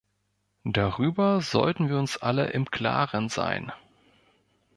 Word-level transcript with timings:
Darüber 0.65 1.41
sollten 1.41 1.87
wir 1.87 1.99
uns 1.99 2.17
alle 2.17 2.47
im 2.53 2.71
Klaren 2.71 3.29
sein. 3.29 3.71